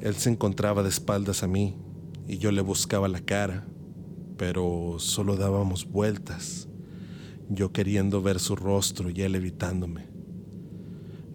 Él 0.00 0.14
se 0.14 0.30
encontraba 0.30 0.82
de 0.82 0.90
espaldas 0.90 1.42
a 1.42 1.48
mí 1.48 1.76
y 2.28 2.38
yo 2.38 2.52
le 2.52 2.60
buscaba 2.60 3.08
la 3.08 3.20
cara, 3.20 3.66
pero 4.36 4.96
solo 4.98 5.36
dábamos 5.36 5.90
vueltas, 5.90 6.68
yo 7.48 7.72
queriendo 7.72 8.22
ver 8.22 8.38
su 8.38 8.54
rostro 8.54 9.10
y 9.10 9.22
él 9.22 9.34
evitándome. 9.34 10.08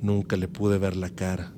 Nunca 0.01 0.37
le 0.37 0.47
pude 0.47 0.77
ver 0.77 0.95
la 0.95 1.09
cara, 1.09 1.53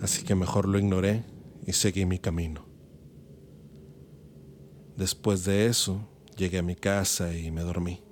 así 0.00 0.22
que 0.22 0.34
mejor 0.34 0.68
lo 0.68 0.78
ignoré 0.78 1.24
y 1.66 1.72
seguí 1.72 2.06
mi 2.06 2.18
camino. 2.18 2.66
Después 4.96 5.44
de 5.44 5.66
eso, 5.66 6.11
llegué 6.42 6.58
a 6.58 6.62
mi 6.62 6.74
casa 6.74 7.36
y 7.36 7.52
me 7.52 7.62
dormí. 7.62 8.02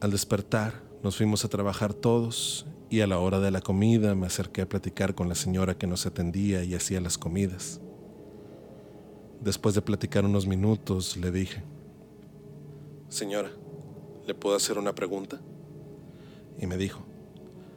Al 0.00 0.12
despertar, 0.12 0.80
nos 1.02 1.16
fuimos 1.16 1.44
a 1.44 1.48
trabajar 1.48 1.92
todos 1.92 2.66
y 2.88 3.00
a 3.00 3.08
la 3.08 3.18
hora 3.18 3.40
de 3.40 3.50
la 3.50 3.60
comida 3.60 4.14
me 4.14 4.28
acerqué 4.28 4.62
a 4.62 4.68
platicar 4.68 5.16
con 5.16 5.28
la 5.28 5.34
señora 5.34 5.76
que 5.76 5.88
nos 5.88 6.06
atendía 6.06 6.62
y 6.62 6.76
hacía 6.76 7.00
las 7.00 7.18
comidas. 7.18 7.80
Después 9.40 9.74
de 9.74 9.82
platicar 9.82 10.24
unos 10.24 10.46
minutos, 10.46 11.16
le 11.16 11.32
dije, 11.32 11.64
Señora, 13.08 13.50
¿le 14.24 14.34
puedo 14.34 14.54
hacer 14.54 14.78
una 14.78 14.94
pregunta? 14.94 15.40
Y 16.60 16.66
me 16.68 16.76
dijo, 16.76 17.02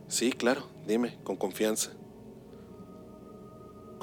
Sí, 0.07 0.31
claro, 0.31 0.67
dime, 0.85 1.17
con 1.23 1.37
confianza. 1.37 1.89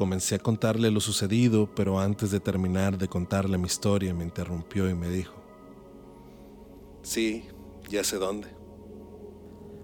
Comencé 0.00 0.37
a 0.37 0.38
contarle 0.38 0.90
lo 0.90 0.99
sucedido, 0.99 1.69
pero 1.75 2.00
antes 2.00 2.30
de 2.30 2.40
terminar 2.40 2.97
de 2.97 3.07
contarle 3.07 3.59
mi 3.59 3.66
historia 3.66 4.14
me 4.14 4.25
interrumpió 4.25 4.88
y 4.88 4.95
me 4.95 5.11
dijo, 5.11 5.35
Sí, 7.02 7.45
ya 7.90 8.02
sé 8.02 8.16
dónde. 8.16 8.49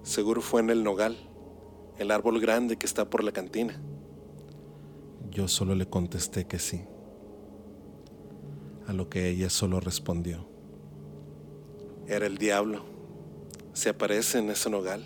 Seguro 0.05 0.41
fue 0.41 0.63
en 0.63 0.71
el 0.71 0.83
nogal, 0.83 1.19
el 1.99 2.11
árbol 2.11 2.41
grande 2.41 2.79
que 2.79 2.87
está 2.87 3.11
por 3.11 3.23
la 3.25 3.33
cantina. 3.33 3.79
Yo 5.31 5.49
solo 5.49 5.75
le 5.75 5.87
contesté 5.87 6.47
que 6.47 6.59
sí, 6.59 6.87
a 8.87 8.95
lo 8.95 9.11
que 9.11 9.29
ella 9.29 9.51
solo 9.51 9.81
respondió. 9.81 10.49
Era 12.07 12.25
el 12.25 12.39
diablo. 12.39 12.87
Se 13.75 13.91
aparece 13.91 14.39
en 14.39 14.49
ese 14.49 14.71
nogal. 14.71 15.05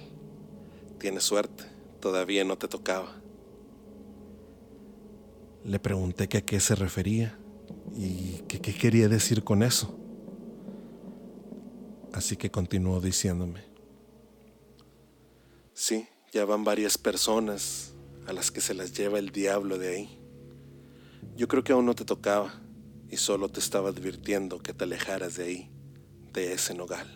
Tienes 1.00 1.24
suerte, 1.24 1.64
todavía 1.98 2.44
no 2.44 2.56
te 2.58 2.68
tocaba. 2.68 3.19
Le 5.64 5.78
pregunté 5.78 6.24
a 6.24 6.40
qué 6.40 6.60
se 6.60 6.74
refería 6.74 7.38
y 7.96 8.42
qué 8.48 8.60
quería 8.60 9.08
decir 9.08 9.44
con 9.44 9.62
eso. 9.62 9.96
Así 12.12 12.36
que 12.36 12.50
continuó 12.50 13.00
diciéndome, 13.00 13.62
sí, 15.72 16.08
ya 16.32 16.44
van 16.44 16.64
varias 16.64 16.98
personas 16.98 17.94
a 18.26 18.32
las 18.32 18.50
que 18.50 18.60
se 18.60 18.74
las 18.74 18.92
lleva 18.92 19.18
el 19.18 19.30
diablo 19.30 19.78
de 19.78 19.88
ahí. 19.88 20.20
Yo 21.36 21.46
creo 21.46 21.62
que 21.62 21.72
aún 21.72 21.86
no 21.86 21.94
te 21.94 22.04
tocaba 22.04 22.52
y 23.08 23.16
solo 23.16 23.48
te 23.48 23.60
estaba 23.60 23.90
advirtiendo 23.90 24.60
que 24.60 24.72
te 24.72 24.84
alejaras 24.84 25.36
de 25.36 25.44
ahí, 25.44 25.70
de 26.32 26.52
ese 26.52 26.74
nogal. 26.74 27.08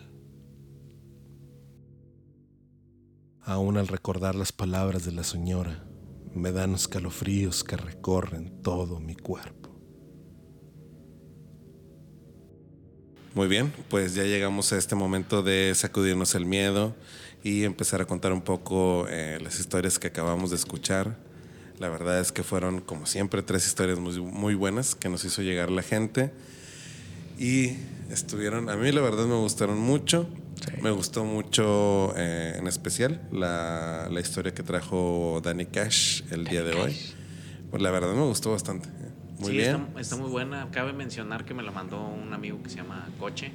Aún 3.41 3.77
al 3.77 3.87
recordar 3.87 4.35
las 4.35 4.51
palabras 4.51 5.05
de 5.05 5.11
la 5.11 5.23
señora, 5.23 5.85
me 6.35 6.51
dan 6.51 6.75
escalofríos 6.75 7.63
que 7.63 7.77
recorren 7.77 8.61
todo 8.61 8.99
mi 8.99 9.15
cuerpo. 9.15 9.69
Muy 13.33 13.47
bien, 13.47 13.73
pues 13.89 14.15
ya 14.15 14.23
llegamos 14.23 14.71
a 14.71 14.77
este 14.77 14.95
momento 14.95 15.43
de 15.43 15.73
sacudirnos 15.75 16.35
el 16.35 16.45
miedo 16.45 16.95
y 17.43 17.63
empezar 17.63 18.01
a 18.01 18.05
contar 18.05 18.31
un 18.31 18.41
poco 18.41 19.07
eh, 19.09 19.39
las 19.41 19.59
historias 19.59 19.99
que 19.99 20.07
acabamos 20.07 20.51
de 20.51 20.55
escuchar. 20.55 21.17
La 21.79 21.89
verdad 21.89 22.19
es 22.19 22.31
que 22.31 22.43
fueron, 22.43 22.79
como 22.79 23.05
siempre, 23.05 23.41
tres 23.41 23.67
historias 23.67 23.99
muy, 23.99 24.19
muy 24.21 24.55
buenas 24.55 24.95
que 24.95 25.09
nos 25.09 25.25
hizo 25.25 25.41
llegar 25.41 25.69
la 25.69 25.83
gente. 25.83 26.31
Y 27.37 27.73
estuvieron, 28.09 28.69
a 28.69 28.77
mí 28.77 28.91
la 28.91 29.01
verdad 29.01 29.25
me 29.25 29.35
gustaron 29.35 29.79
mucho. 29.79 30.29
Me 30.81 30.91
gustó 30.91 31.25
mucho, 31.25 32.13
eh, 32.17 32.55
en 32.57 32.67
especial, 32.67 33.21
la, 33.31 34.07
la 34.11 34.19
historia 34.19 34.53
que 34.53 34.63
trajo 34.63 35.41
Danny 35.43 35.65
Cash 35.65 36.23
el 36.31 36.45
día 36.45 36.63
de 36.63 36.73
hoy. 36.73 36.95
Pues 37.71 37.81
la 37.81 37.91
verdad 37.91 38.13
me 38.13 38.23
gustó 38.23 38.51
bastante. 38.51 38.89
Muy 39.39 39.51
sí, 39.51 39.57
bien. 39.57 39.87
Está, 39.87 40.01
está 40.01 40.15
muy 40.15 40.29
buena. 40.29 40.69
Cabe 40.71 40.93
mencionar 40.93 41.45
que 41.45 41.53
me 41.53 41.63
la 41.63 41.71
mandó 41.71 42.07
un 42.07 42.33
amigo 42.33 42.61
que 42.63 42.69
se 42.69 42.77
llama 42.77 43.09
Coche. 43.19 43.51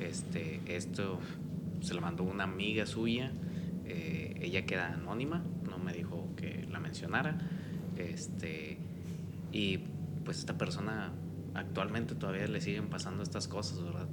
Este, 0.00 0.60
esto 0.66 1.18
se 1.80 1.94
la 1.94 2.00
mandó 2.00 2.22
una 2.22 2.44
amiga 2.44 2.86
suya. 2.86 3.32
Eh, 3.86 4.38
ella 4.40 4.64
queda 4.64 4.94
anónima, 4.94 5.42
no 5.68 5.78
me 5.78 5.92
dijo 5.92 6.28
que 6.36 6.66
la 6.70 6.80
mencionara. 6.80 7.38
Este, 7.96 8.78
y 9.52 9.78
pues 10.24 10.38
esta 10.38 10.56
persona 10.56 11.12
actualmente 11.54 12.14
todavía 12.14 12.46
le 12.46 12.60
siguen 12.60 12.88
pasando 12.88 13.22
estas 13.22 13.48
cosas, 13.48 13.82
¿verdad? 13.82 14.08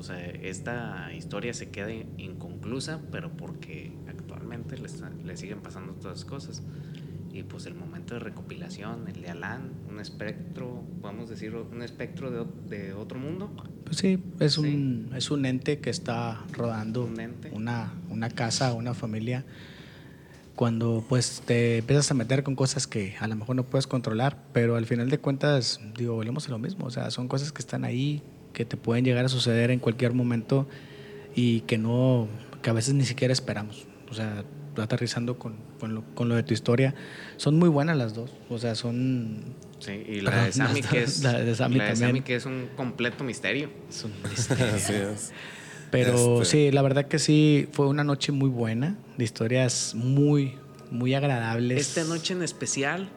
O 0.00 0.02
sea, 0.02 0.18
esta 0.26 1.12
historia 1.14 1.52
se 1.54 1.68
queda 1.70 1.92
inconclusa, 1.92 3.00
pero 3.12 3.30
porque 3.36 3.92
actualmente 4.08 4.76
le, 4.78 5.36
siguen 5.36 5.60
pasando 5.60 5.92
todas 5.92 6.18
las 6.20 6.24
cosas. 6.24 6.62
Y 7.32 7.42
pues 7.44 7.66
el 7.66 7.74
momento 7.74 8.14
de 8.14 8.20
recopilación, 8.20 9.06
el 9.08 9.20
de 9.22 9.28
Alan, 9.30 9.70
un 9.88 10.00
espectro, 10.00 10.82
podemos 11.00 11.28
decir, 11.30 11.54
un 11.54 11.82
espectro 11.82 12.30
de, 12.30 12.46
de 12.76 12.92
otro 12.94 13.18
mundo. 13.20 13.50
Pues 13.84 13.98
sí, 13.98 14.18
es 14.40 14.54
Sí. 14.54 14.60
un, 14.60 15.12
es 15.14 15.30
un 15.30 15.44
ente 15.44 15.78
que 15.80 15.90
está 15.90 16.44
rodando 16.52 17.04
Un 17.04 17.20
ente. 17.20 17.50
Una, 17.52 17.92
una 18.08 18.30
casa, 18.30 18.72
una 18.72 18.94
familia. 18.94 19.44
Cuando 20.56 21.04
pues 21.08 21.42
te 21.46 21.78
empiezas 21.78 22.10
a 22.10 22.14
meter 22.14 22.42
con 22.42 22.56
cosas 22.56 22.86
que 22.86 23.14
a 23.20 23.28
lo 23.28 23.36
mejor 23.36 23.54
no 23.56 23.64
puedes 23.64 23.86
controlar, 23.86 24.42
pero 24.52 24.76
al 24.76 24.86
final 24.86 25.08
de 25.08 25.18
cuentas, 25.18 25.80
digo, 25.96 26.14
volvemos 26.14 26.48
a 26.48 26.50
lo 26.50 26.58
mismo. 26.58 26.86
O 26.86 26.90
sea, 26.90 27.10
son 27.10 27.28
cosas 27.28 27.52
que 27.52 27.60
están 27.60 27.84
ahí, 27.84 28.22
que 28.52 28.64
te 28.64 28.76
pueden 28.76 29.04
llegar 29.04 29.24
a 29.24 29.28
suceder 29.28 29.70
en 29.70 29.78
cualquier 29.78 30.12
momento 30.12 30.66
y 31.34 31.60
que 31.62 31.78
no, 31.78 32.28
que 32.62 32.70
a 32.70 32.72
veces 32.72 32.94
ni 32.94 33.04
siquiera 33.04 33.32
esperamos. 33.32 33.86
O 34.10 34.14
sea, 34.14 34.44
aterrizando 34.76 35.38
con, 35.38 35.56
con, 35.78 35.94
lo, 35.94 36.04
con 36.14 36.28
lo 36.28 36.34
de 36.36 36.42
tu 36.42 36.54
historia, 36.54 36.94
son 37.36 37.58
muy 37.58 37.68
buenas 37.68 37.96
las 37.96 38.14
dos. 38.14 38.30
O 38.48 38.58
sea, 38.58 38.74
son 38.74 39.54
Sí, 39.78 39.92
y 40.06 40.20
la 40.20 40.30
Perdón, 40.30 40.46
de 40.46 40.52
Sammy, 40.52 40.82
que 40.82 41.02
es, 41.02 41.22
la 41.22 41.38
de 41.40 41.54
Sammy 41.54 41.76
la 41.76 41.84
de. 41.86 41.96
Sammy, 41.96 42.20
que 42.20 42.34
es 42.34 42.44
un 42.44 42.68
completo 42.76 43.24
misterio. 43.24 43.70
es 43.88 44.04
un 44.04 44.12
misterio. 44.30 44.66
Así 44.74 44.92
es. 44.94 45.32
Pero 45.90 46.42
Este- 46.42 46.44
sí, 46.68 46.70
la 46.70 46.82
verdad 46.82 47.06
que 47.08 47.18
sí, 47.18 47.66
fue 47.72 47.88
una 47.88 48.04
noche 48.04 48.30
muy 48.30 48.48
buena, 48.50 48.96
de 49.16 49.24
historias 49.24 49.94
muy, 49.94 50.54
muy 50.90 51.14
agradables. 51.14 51.80
Esta 51.80 52.04
noche 52.04 52.34
en 52.34 52.42
especial, 52.42 53.08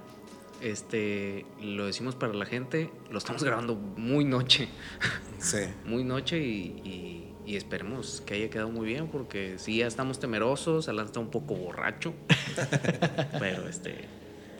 este, 0.64 1.46
lo 1.62 1.86
decimos 1.86 2.16
para 2.16 2.34
la 2.34 2.46
gente, 2.46 2.90
lo 3.12 3.18
estamos 3.18 3.44
grabando 3.44 3.76
muy 3.76 4.26
noche, 4.26 4.68
Sí. 5.40 5.60
muy 5.86 6.04
noche 6.04 6.40
y, 6.40 6.82
y- 6.86 7.20
y 7.46 7.58
esperemos 7.58 8.24
que 8.26 8.36
haya 8.36 8.50
quedado 8.50 8.70
muy 8.70 8.86
bien 8.88 9.08
porque 9.10 9.56
sí 9.58 9.80
ya 9.80 9.88
estamos 9.88 10.18
temerosos, 10.18 10.88
Alan 10.88 11.08
está 11.08 11.20
un 11.20 11.30
poco 11.30 11.56
borracho, 11.56 12.14
pero 13.40 13.68
este, 13.68 14.06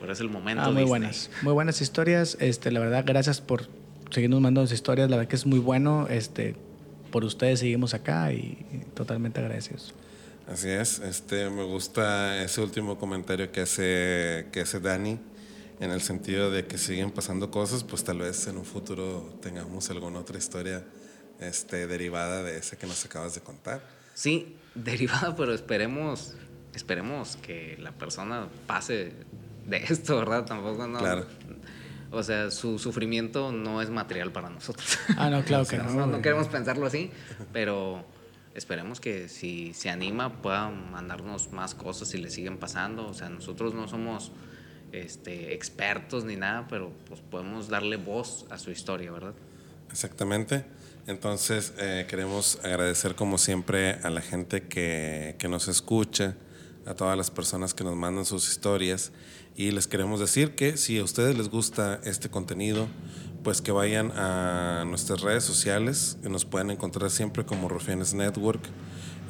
pero 0.00 0.12
es 0.12 0.20
el 0.20 0.28
momento. 0.28 0.62
Ah, 0.62 0.66
muy 0.66 0.82
Disney. 0.82 0.88
buenas, 0.88 1.30
muy 1.42 1.52
buenas 1.54 1.80
historias. 1.80 2.36
Este, 2.40 2.70
la 2.70 2.80
verdad, 2.80 3.02
gracias 3.06 3.40
por 3.40 3.68
seguirnos 4.10 4.40
mandando 4.42 4.70
historias. 4.72 5.08
La 5.08 5.16
verdad 5.16 5.30
que 5.30 5.36
es 5.36 5.46
muy 5.46 5.58
bueno. 5.60 6.06
Este, 6.10 6.56
por 7.10 7.24
ustedes 7.24 7.60
seguimos 7.60 7.94
acá 7.94 8.32
y, 8.34 8.66
y 8.70 8.78
totalmente 8.94 9.40
agradecidos. 9.40 9.94
Así 10.46 10.68
es, 10.68 10.98
este 10.98 11.48
me 11.48 11.62
gusta 11.64 12.42
ese 12.44 12.60
último 12.60 12.98
comentario 12.98 13.50
que 13.50 13.62
hace 13.62 14.46
que 14.52 14.60
hace 14.60 14.78
Dani 14.78 15.18
en 15.80 15.90
el 15.90 16.00
sentido 16.00 16.50
de 16.50 16.66
que 16.66 16.78
siguen 16.78 17.10
pasando 17.10 17.50
cosas, 17.50 17.84
pues 17.84 18.04
tal 18.04 18.18
vez 18.18 18.46
en 18.46 18.56
un 18.56 18.64
futuro 18.64 19.38
tengamos 19.42 19.90
alguna 19.90 20.20
otra 20.20 20.38
historia 20.38 20.84
este 21.40 21.86
derivada 21.86 22.42
de 22.42 22.58
ese 22.58 22.76
que 22.76 22.86
nos 22.86 23.04
acabas 23.04 23.34
de 23.34 23.40
contar. 23.40 23.82
Sí, 24.14 24.56
derivada, 24.74 25.34
pero 25.36 25.52
esperemos, 25.52 26.34
esperemos 26.74 27.36
que 27.36 27.76
la 27.80 27.92
persona 27.92 28.48
pase 28.66 29.12
de 29.66 29.76
esto, 29.88 30.16
¿verdad? 30.18 30.44
Tampoco 30.44 30.86
no. 30.86 30.98
Claro. 30.98 31.26
O 32.10 32.22
sea, 32.22 32.52
su 32.52 32.78
sufrimiento 32.78 33.50
no 33.50 33.82
es 33.82 33.90
material 33.90 34.30
para 34.30 34.48
nosotros. 34.48 34.98
Ah, 35.16 35.30
no, 35.30 35.42
claro 35.42 35.66
que 35.66 35.78
no. 35.78 35.90
no, 35.90 36.06
no 36.06 36.22
queremos 36.22 36.46
pensarlo 36.46 36.86
así, 36.86 37.10
pero 37.52 38.04
esperemos 38.54 39.00
que 39.00 39.28
si 39.28 39.74
se 39.74 39.90
anima 39.90 40.40
pueda 40.40 40.70
mandarnos 40.70 41.52
más 41.52 41.74
cosas 41.74 42.14
y 42.14 42.18
le 42.18 42.30
siguen 42.30 42.58
pasando. 42.58 43.08
O 43.08 43.14
sea, 43.14 43.28
nosotros 43.28 43.74
no 43.74 43.88
somos 43.88 44.30
este, 45.02 45.54
expertos 45.54 46.24
ni 46.24 46.36
nada, 46.36 46.66
pero 46.68 46.92
pues 47.08 47.20
podemos 47.20 47.68
darle 47.68 47.96
voz 47.96 48.46
a 48.50 48.58
su 48.58 48.70
historia, 48.70 49.10
¿verdad? 49.10 49.34
Exactamente. 49.90 50.64
Entonces, 51.06 51.74
eh, 51.78 52.06
queremos 52.08 52.58
agradecer 52.62 53.14
como 53.14 53.38
siempre 53.38 53.98
a 54.02 54.10
la 54.10 54.20
gente 54.20 54.62
que, 54.62 55.36
que 55.38 55.48
nos 55.48 55.68
escucha, 55.68 56.36
a 56.86 56.94
todas 56.94 57.16
las 57.16 57.30
personas 57.30 57.74
que 57.74 57.84
nos 57.84 57.96
mandan 57.96 58.24
sus 58.24 58.48
historias 58.48 59.12
y 59.56 59.70
les 59.70 59.86
queremos 59.86 60.20
decir 60.20 60.54
que 60.54 60.76
si 60.76 60.98
a 60.98 61.04
ustedes 61.04 61.36
les 61.36 61.48
gusta 61.48 62.00
este 62.04 62.28
contenido, 62.28 62.88
pues 63.42 63.62
que 63.62 63.72
vayan 63.72 64.10
a 64.16 64.84
nuestras 64.86 65.20
redes 65.20 65.44
sociales, 65.44 66.18
que 66.22 66.28
nos 66.28 66.44
pueden 66.44 66.70
encontrar 66.70 67.10
siempre 67.10 67.44
como 67.44 67.68
Rufianes 67.68 68.14
Network. 68.14 68.62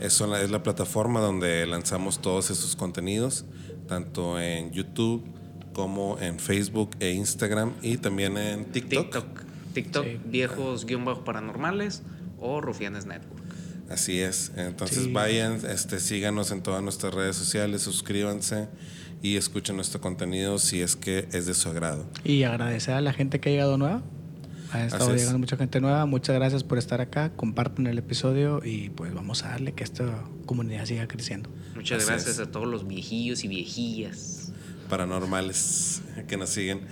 Es 0.00 0.20
la 0.20 0.62
plataforma 0.62 1.20
donde 1.20 1.66
lanzamos 1.66 2.20
todos 2.20 2.50
esos 2.50 2.74
contenidos, 2.74 3.44
tanto 3.86 4.40
en 4.40 4.72
YouTube 4.72 5.24
como 5.74 6.18
en 6.20 6.38
Facebook 6.38 6.90
e 7.00 7.10
Instagram 7.12 7.72
y 7.82 7.98
también 7.98 8.38
en 8.38 8.64
TikTok. 8.64 9.04
TikTok. 9.12 9.26
TikTok, 9.74 10.04
Sí. 10.06 10.20
viejos 10.24 10.86
guion 10.86 11.04
bajo 11.04 11.24
paranormales 11.24 12.02
o 12.40 12.60
Rufianes 12.62 13.04
Network. 13.06 13.42
Así 13.90 14.20
es. 14.20 14.52
Entonces 14.56 15.04
Sí. 15.04 15.12
vayan, 15.12 15.58
este, 15.68 16.00
síganos 16.00 16.50
en 16.52 16.62
todas 16.62 16.82
nuestras 16.82 17.12
redes 17.12 17.36
sociales, 17.36 17.82
suscríbanse 17.82 18.68
y 19.20 19.36
escuchen 19.36 19.76
nuestro 19.76 20.00
contenido 20.00 20.58
si 20.58 20.80
es 20.80 20.96
que 20.96 21.28
es 21.32 21.44
de 21.46 21.54
su 21.54 21.68
agrado. 21.68 22.06
Y 22.24 22.44
agradecer 22.44 22.94
a 22.94 23.00
la 23.02 23.12
gente 23.12 23.40
que 23.40 23.50
ha 23.50 23.52
llegado 23.52 23.76
nueva. 23.76 24.02
Ha 24.72 24.86
estado 24.86 25.04
Así 25.04 25.12
es. 25.14 25.20
llegando 25.20 25.38
mucha 25.38 25.56
gente 25.56 25.80
nueva. 25.80 26.04
Muchas 26.06 26.34
gracias 26.34 26.64
por 26.64 26.78
estar 26.78 27.00
acá. 27.00 27.30
Compartan 27.36 27.86
el 27.86 27.98
episodio 27.98 28.60
y 28.64 28.88
pues 28.90 29.12
vamos 29.14 29.44
a 29.44 29.50
darle 29.50 29.72
que 29.72 29.84
esta 29.84 30.24
comunidad 30.46 30.84
siga 30.86 31.06
creciendo. 31.06 31.48
Muchas 31.76 31.98
Así 32.02 32.10
gracias 32.10 32.38
es. 32.38 32.40
a 32.40 32.50
todos 32.50 32.66
los 32.66 32.86
viejillos 32.88 33.44
y 33.44 33.48
viejillas. 33.48 34.43
Paranormales 34.84 36.02
que 36.28 36.36
nos 36.36 36.50
siguen. 36.50 36.82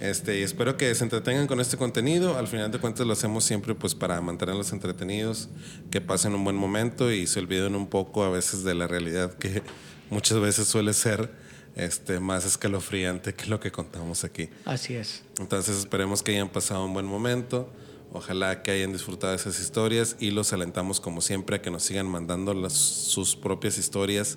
Este, 0.00 0.40
y 0.40 0.42
espero 0.42 0.76
que 0.76 0.92
se 0.96 1.04
entretengan 1.04 1.46
con 1.46 1.60
este 1.60 1.76
contenido. 1.76 2.36
Al 2.36 2.48
final 2.48 2.72
de 2.72 2.80
cuentas 2.80 3.06
lo 3.06 3.12
hacemos 3.12 3.44
siempre 3.44 3.74
pues 3.76 3.94
para 3.94 4.20
mantenerlos 4.20 4.72
entretenidos, 4.72 5.48
que 5.92 6.00
pasen 6.00 6.34
un 6.34 6.42
buen 6.42 6.56
momento 6.56 7.12
y 7.12 7.28
se 7.28 7.38
olviden 7.38 7.76
un 7.76 7.86
poco 7.86 8.24
a 8.24 8.30
veces 8.30 8.64
de 8.64 8.74
la 8.74 8.88
realidad 8.88 9.32
que 9.34 9.62
muchas 10.10 10.40
veces 10.40 10.66
suele 10.66 10.92
ser 10.92 11.30
este, 11.76 12.18
más 12.18 12.44
escalofriante 12.44 13.34
que 13.34 13.46
lo 13.46 13.60
que 13.60 13.70
contamos 13.70 14.24
aquí. 14.24 14.48
Así 14.64 14.94
es. 14.94 15.22
Entonces 15.38 15.78
esperemos 15.78 16.22
que 16.22 16.32
hayan 16.32 16.48
pasado 16.48 16.84
un 16.84 16.94
buen 16.94 17.06
momento. 17.06 17.72
Ojalá 18.14 18.62
que 18.62 18.70
hayan 18.72 18.92
disfrutado 18.92 19.32
esas 19.34 19.58
historias 19.58 20.16
y 20.20 20.32
los 20.32 20.52
alentamos 20.52 21.00
como 21.00 21.22
siempre 21.22 21.56
a 21.56 21.62
que 21.62 21.70
nos 21.70 21.82
sigan 21.82 22.06
mandando 22.06 22.52
las- 22.52 22.74
sus 22.74 23.36
propias 23.36 23.78
historias, 23.78 24.36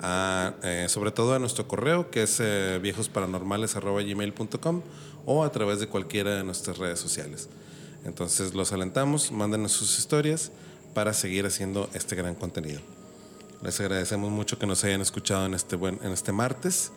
a, 0.00 0.54
eh, 0.62 0.86
sobre 0.88 1.10
todo 1.10 1.34
a 1.34 1.38
nuestro 1.38 1.68
correo 1.68 2.10
que 2.10 2.22
es 2.22 2.38
eh, 2.40 2.78
viejosparanormales.gmail.com 2.82 4.80
o 5.26 5.44
a 5.44 5.52
través 5.52 5.80
de 5.80 5.86
cualquiera 5.88 6.34
de 6.36 6.44
nuestras 6.44 6.78
redes 6.78 6.98
sociales. 6.98 7.50
Entonces 8.04 8.54
los 8.54 8.72
alentamos, 8.72 9.30
mándenos 9.32 9.72
sus 9.72 9.98
historias 9.98 10.50
para 10.94 11.12
seguir 11.12 11.44
haciendo 11.44 11.90
este 11.92 12.16
gran 12.16 12.34
contenido. 12.34 12.80
Les 13.62 13.78
agradecemos 13.80 14.30
mucho 14.30 14.58
que 14.58 14.66
nos 14.66 14.82
hayan 14.84 15.02
escuchado 15.02 15.44
en 15.44 15.52
este, 15.52 15.76
buen, 15.76 15.98
en 16.02 16.12
este 16.12 16.32
martes 16.32 16.90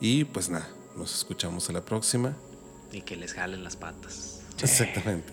y 0.00 0.22
pues 0.24 0.48
nada, 0.48 0.68
nos 0.96 1.12
escuchamos 1.12 1.68
a 1.68 1.72
la 1.72 1.84
próxima. 1.84 2.36
Y 2.92 3.00
que 3.02 3.16
les 3.16 3.34
jalen 3.34 3.64
las 3.64 3.74
patas. 3.74 4.42
Exactamente. 4.62 5.32